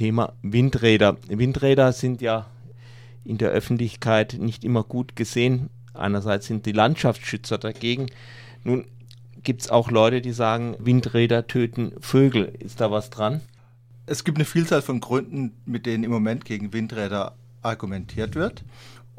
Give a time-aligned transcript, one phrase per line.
[0.00, 1.18] Thema Windräder.
[1.28, 2.46] Windräder sind ja
[3.22, 5.68] in der Öffentlichkeit nicht immer gut gesehen.
[5.92, 8.06] Einerseits sind die Landschaftsschützer dagegen.
[8.64, 8.86] Nun
[9.42, 12.46] gibt es auch Leute, die sagen, Windräder töten Vögel.
[12.60, 13.42] Ist da was dran?
[14.06, 18.64] Es gibt eine Vielzahl von Gründen, mit denen im Moment gegen Windräder argumentiert wird.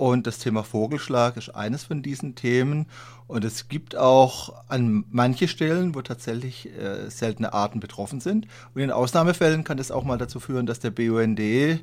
[0.02, 2.88] Und das Thema Vogelschlag ist eines von diesen Themen.
[3.28, 8.48] Und es gibt auch an manche Stellen, wo tatsächlich äh, seltene Arten betroffen sind.
[8.74, 11.80] Und in Ausnahmefällen kann das auch mal dazu führen, dass der BUND äh,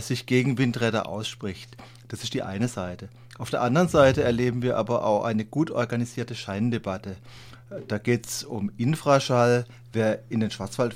[0.00, 1.78] sich gegen Windräder ausspricht.
[2.08, 3.08] Das ist die eine Seite.
[3.38, 7.16] Auf der anderen Seite erleben wir aber auch eine gut organisierte Scheindebatte.
[7.88, 9.64] Da geht es um Infraschall.
[9.94, 10.92] Wer in den Schwarzwald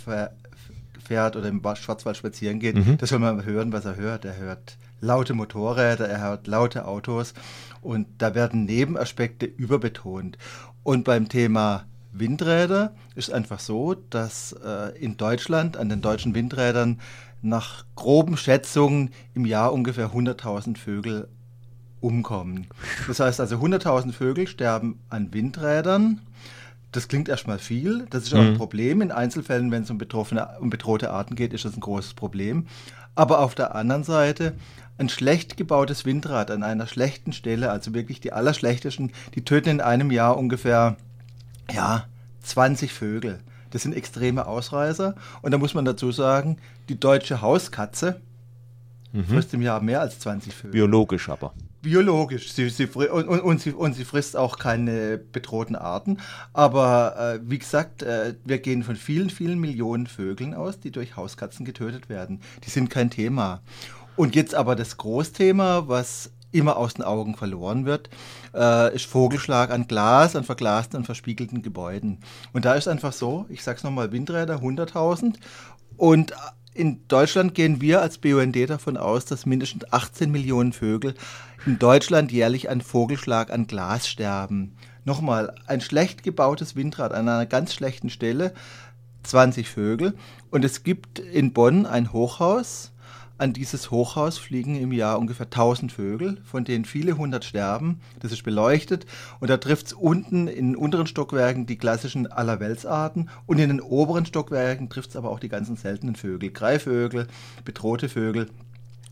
[1.05, 2.99] fährt oder im Schwarzwald spazieren geht, mhm.
[2.99, 4.25] das soll man hören, was er hört.
[4.25, 7.35] Er hört laute Motorräder, er hört laute Autos
[7.83, 10.39] und da werden Nebenaspekte überbetont.
[10.83, 17.01] Und beim Thema Windräder ist einfach so, dass äh, in Deutschland an den deutschen Windrädern
[17.43, 21.29] nach groben Schätzungen im Jahr ungefähr 100.000 Vögel
[22.01, 22.69] umkommen.
[23.07, 26.21] Das heißt also 100.000 Vögel sterben an Windrädern.
[26.95, 28.51] Das klingt erstmal viel, das ist auch mhm.
[28.51, 29.01] ein Problem.
[29.01, 32.69] In Einzelfällen, wenn es um, betroffene, um bedrohte Arten geht, ist das ein großes Problem.
[33.17, 34.53] Aber auf der anderen Seite
[34.97, 39.81] ein schlecht gebautes Windrad an einer schlechten Stelle, also wirklich die allerschlechtesten, die töten in
[39.81, 40.97] einem Jahr ungefähr,
[41.73, 42.05] ja,
[42.45, 43.41] 20 Vögel.
[43.73, 45.17] Das sind extreme Ausreißer.
[45.43, 48.21] Und da muss man dazu sagen, die deutsche Hauskatze
[49.13, 49.25] mhm.
[49.25, 50.71] frisst im Jahr mehr als 20 Vögel.
[50.71, 51.55] Biologisch aber.
[51.85, 52.51] Biologisch.
[52.55, 56.17] Sie, sie, und, und, und, sie, und sie frisst auch keine bedrohten Arten.
[56.55, 61.17] Aber äh, wie gesagt, äh, wir gehen von vielen, vielen Millionen Vögeln aus, die durch
[61.17, 62.41] Hauskatzen getötet werden.
[62.65, 63.61] Die sind kein Thema.
[64.17, 68.09] Und jetzt aber das Großthema, was immer aus den Augen verloren wird,
[68.55, 72.21] äh, ist Vogelschlag an Glas, an verglasten und verspiegelten Gebäuden.
[72.55, 75.35] Und da ist einfach so, ich sag's nochmal, Windräder 100.000
[75.99, 76.33] und
[76.75, 81.15] in Deutschland gehen wir als BUND davon aus, dass mindestens 18 Millionen Vögel
[81.67, 84.77] in Deutschland jährlich an Vogelschlag an Glas sterben.
[85.05, 88.53] Nochmal, ein schlecht gebautes Windrad an einer ganz schlechten Stelle,
[89.23, 90.15] 20 Vögel.
[90.51, 92.93] Und es gibt in Bonn ein Hochhaus,
[93.37, 98.01] an dieses Hochhaus fliegen im Jahr ungefähr 1000 Vögel, von denen viele hundert sterben.
[98.21, 99.07] Das ist beleuchtet.
[99.41, 103.29] Und da trifft es unten in den unteren Stockwerken die klassischen Allerweltsarten.
[103.47, 106.51] Und in den oberen Stockwerken trifft es aber auch die ganzen seltenen Vögel.
[106.51, 107.27] Greifvögel,
[107.65, 108.51] bedrohte Vögel.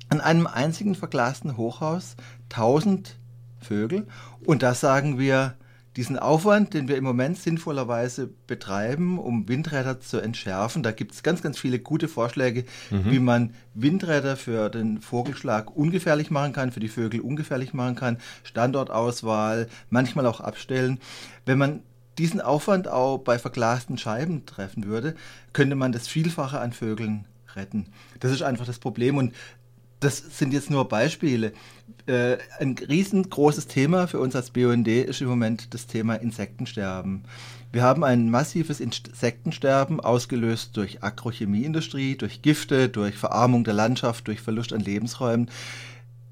[0.09, 2.17] An einem einzigen verglasten Hochhaus
[2.51, 3.17] 1000
[3.61, 4.07] Vögel.
[4.45, 5.55] Und da sagen wir,
[5.97, 11.23] diesen Aufwand, den wir im Moment sinnvollerweise betreiben, um Windräder zu entschärfen, da gibt es
[11.23, 13.11] ganz, ganz viele gute Vorschläge, mhm.
[13.11, 18.19] wie man Windräder für den Vogelschlag ungefährlich machen kann, für die Vögel ungefährlich machen kann,
[18.43, 20.99] Standortauswahl, manchmal auch abstellen.
[21.45, 21.81] Wenn man
[22.19, 25.15] diesen Aufwand auch bei verglasten Scheiben treffen würde,
[25.53, 27.87] könnte man das Vielfache an Vögeln retten.
[28.21, 29.35] Das ist einfach das Problem und
[30.03, 31.53] das sind jetzt nur Beispiele.
[32.07, 37.25] Äh, ein riesengroßes Thema für uns als BUND ist im Moment das Thema Insektensterben.
[37.71, 44.41] Wir haben ein massives Insektensterben ausgelöst durch Agrochemieindustrie, durch Gifte, durch Verarmung der Landschaft, durch
[44.41, 45.51] Verlust an Lebensräumen.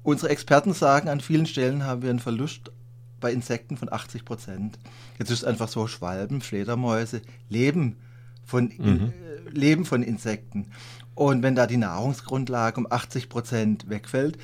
[0.03, 2.71] Unsere Experten sagen, an vielen Stellen haben wir einen Verlust
[3.19, 4.79] bei Insekten von 80 Prozent.
[5.17, 7.97] Jetzt ist es einfach so, Schwalben, Fledermäuse leben
[8.43, 8.85] von, mhm.
[8.85, 9.11] in, äh,
[9.51, 10.67] leben von Insekten.
[11.15, 14.37] Und wenn da die Nahrungsgrundlage um 80 Prozent wegfällt,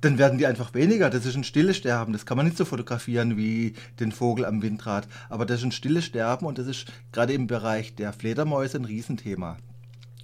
[0.00, 1.10] dann werden die einfach weniger.
[1.10, 2.12] Das ist ein stilles Sterben.
[2.12, 5.08] Das kann man nicht so fotografieren wie den Vogel am Windrad.
[5.28, 8.84] Aber das ist ein stilles Sterben und das ist gerade im Bereich der Fledermäuse ein
[8.84, 9.56] Riesenthema.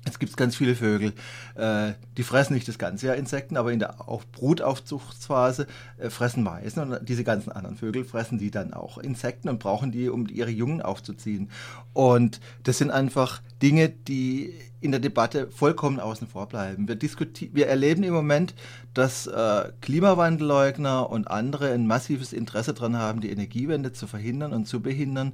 [0.07, 1.15] Es gibt ganz viele Vögel,
[1.55, 5.67] äh, die fressen nicht das ganze Jahr Insekten, aber in der auch Brutaufzuchtsphase
[5.99, 9.93] äh, fressen Meisen und diese ganzen anderen Vögel fressen die dann auch Insekten und brauchen
[9.93, 11.51] die, um ihre Jungen aufzuziehen.
[11.95, 16.87] Und das sind einfach Dinge, die in der Debatte vollkommen außen vor bleiben.
[16.87, 18.55] Wir, wir erleben im Moment,
[18.93, 24.67] dass äh, Klimawandelleugner und andere ein massives Interesse daran haben, die Energiewende zu verhindern und
[24.67, 25.33] zu behindern.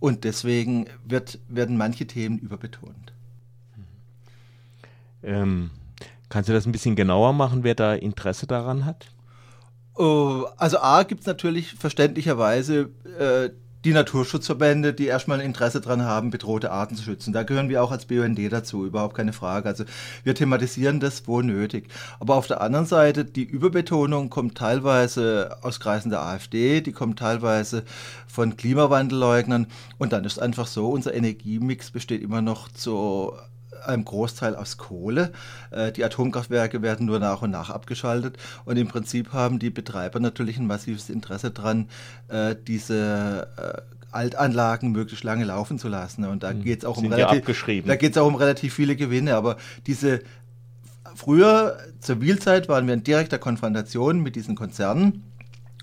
[0.00, 3.12] Und deswegen wird, werden manche Themen überbetont.
[5.22, 5.70] Ähm,
[6.28, 9.06] kannst du das ein bisschen genauer machen, wer da Interesse daran hat?
[9.94, 13.50] Oh, also A gibt es natürlich verständlicherweise äh,
[13.84, 17.32] die Naturschutzverbände, die erstmal ein Interesse daran haben, bedrohte Arten zu schützen.
[17.32, 19.68] Da gehören wir auch als BUND dazu, überhaupt keine Frage.
[19.68, 19.84] Also
[20.24, 21.88] wir thematisieren das, wo nötig.
[22.18, 27.20] Aber auf der anderen Seite, die Überbetonung kommt teilweise aus Kreisen der AfD, die kommt
[27.20, 27.84] teilweise
[28.26, 29.68] von Klimawandelleugnern.
[29.98, 33.32] Und dann ist einfach so, unser Energiemix besteht immer noch zu
[33.84, 35.32] einem Großteil aus Kohle.
[35.70, 40.20] Äh, die Atomkraftwerke werden nur nach und nach abgeschaltet und im Prinzip haben die Betreiber
[40.20, 41.88] natürlich ein massives Interesse daran,
[42.28, 46.24] äh, diese äh, Altanlagen möglichst lange laufen zu lassen.
[46.24, 46.62] Und da hm.
[46.62, 49.34] geht es auch, um relativ, ja da geht's auch um relativ viele Gewinne.
[49.34, 50.20] Aber diese
[51.14, 55.24] Früher, zur Wielzeit, waren wir in direkter Konfrontation mit diesen Konzernen.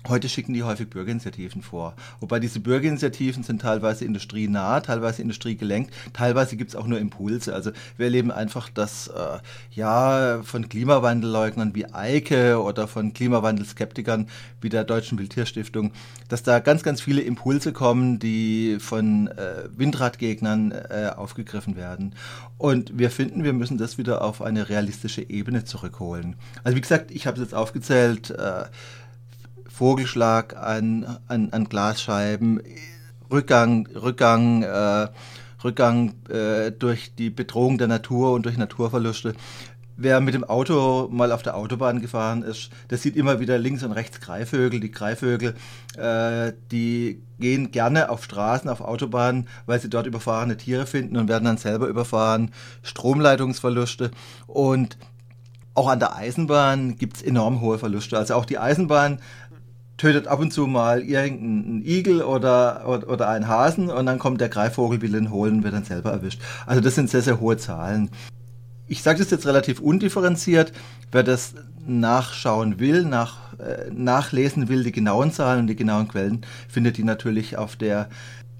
[0.08, 1.94] Heute schicken die häufig Bürgerinitiativen vor.
[2.20, 7.52] Wobei diese Bürgerinitiativen sind teilweise industrienah, teilweise industriegelenkt, teilweise gibt es auch nur Impulse.
[7.52, 9.38] Also wir erleben einfach, dass äh,
[9.72, 14.28] ja von Klimawandelleugnern wie Eike oder von Klimawandelskeptikern
[14.60, 15.92] wie der Deutschen Wildtierstiftung,
[16.28, 22.14] dass da ganz, ganz viele Impulse kommen, die von äh, Windradgegnern äh, aufgegriffen werden.
[22.58, 26.36] Und wir finden, wir müssen das wieder auf eine realistische Ebene zurückholen.
[26.62, 28.64] Also wie gesagt, ich habe es jetzt aufgezählt, äh,
[29.76, 32.62] Vogelschlag an, an, an Glasscheiben,
[33.30, 35.08] Rückgang, Rückgang, äh,
[35.62, 39.34] Rückgang äh, durch die Bedrohung der Natur und durch Naturverluste.
[39.98, 43.82] Wer mit dem Auto mal auf der Autobahn gefahren ist, der sieht immer wieder links
[43.82, 44.80] und rechts Greifvögel.
[44.80, 45.54] Die Greifvögel,
[45.98, 51.28] äh, die gehen gerne auf Straßen, auf Autobahnen, weil sie dort überfahrene Tiere finden und
[51.28, 52.50] werden dann selber überfahren.
[52.82, 54.10] Stromleitungsverluste
[54.46, 54.96] und
[55.74, 58.16] auch an der Eisenbahn gibt es enorm hohe Verluste.
[58.16, 59.18] Also auch die Eisenbahn
[59.96, 64.40] tötet ab und zu mal irgendeinen Igel oder, oder, oder einen Hasen und dann kommt
[64.40, 66.40] der Greifvogel, will ihn holen, wird dann selber erwischt.
[66.66, 68.10] Also das sind sehr, sehr hohe Zahlen.
[68.88, 70.72] Ich sage das jetzt relativ undifferenziert.
[71.10, 71.54] Wer das
[71.86, 77.04] nachschauen will, nach, äh, nachlesen will, die genauen Zahlen und die genauen Quellen, findet die
[77.04, 78.08] natürlich auf der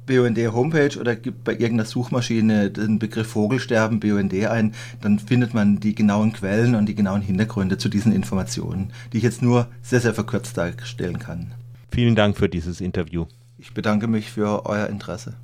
[0.06, 5.80] BUND Homepage oder gibt bei irgendeiner Suchmaschine den Begriff Vogelsterben BUND ein, dann findet man
[5.80, 10.00] die genauen Quellen und die genauen Hintergründe zu diesen Informationen, die ich jetzt nur sehr,
[10.00, 11.52] sehr verkürzt darstellen kann.
[11.90, 13.26] Vielen Dank für dieses Interview.
[13.58, 15.34] Ich bedanke mich für euer Interesse.